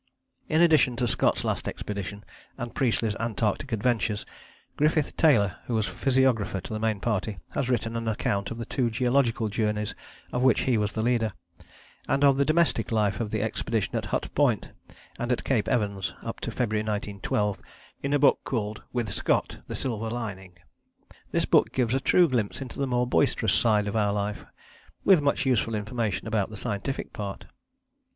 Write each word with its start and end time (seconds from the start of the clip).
In 0.49 0.61
addition 0.61 0.95
to 0.95 1.07
Scott's 1.07 1.43
Last 1.43 1.67
Expedition 1.67 2.25
and 2.57 2.73
Priestley's 2.73 3.15
Antarctic 3.19 3.71
Adventures, 3.71 4.25
Griffith 4.75 5.15
Taylor, 5.15 5.57
who 5.67 5.75
was 5.75 5.85
physiographer 5.85 6.59
to 6.59 6.73
the 6.73 6.79
Main 6.79 6.99
Party, 6.99 7.37
has 7.53 7.69
written 7.69 7.95
an 7.95 8.07
account 8.07 8.49
of 8.49 8.57
the 8.57 8.65
two 8.65 8.89
geological 8.89 9.47
journeys 9.47 9.93
of 10.31 10.41
which 10.41 10.61
he 10.61 10.75
was 10.75 10.93
the 10.93 11.03
leader, 11.03 11.33
and 12.07 12.23
of 12.23 12.37
the 12.37 12.45
domestic 12.45 12.91
life 12.91 13.19
of 13.19 13.29
the 13.29 13.43
expedition 13.43 13.95
at 13.95 14.05
Hut 14.07 14.33
Point 14.33 14.71
and 15.19 15.31
at 15.31 15.43
Cape 15.43 15.67
Evans, 15.67 16.15
up 16.23 16.39
to 16.39 16.49
February 16.49 16.81
1912, 16.81 17.61
in 18.01 18.11
a 18.11 18.17
book 18.17 18.39
called 18.43 18.81
With 18.91 19.11
Scott: 19.11 19.59
The 19.67 19.75
Silver 19.75 20.09
Lining. 20.09 20.57
This 21.31 21.45
book 21.45 21.71
gives 21.73 21.93
a 21.93 21.99
true 21.99 22.27
glimpse 22.27 22.59
into 22.59 22.79
the 22.79 22.87
more 22.87 23.05
boisterous 23.05 23.53
side 23.53 23.87
of 23.87 23.95
our 23.95 24.11
life, 24.11 24.47
with 25.05 25.21
much 25.21 25.45
useful 25.45 25.75
information 25.75 26.27
about 26.27 26.49
the 26.49 26.57
scientific 26.57 27.13
part. 27.13 27.45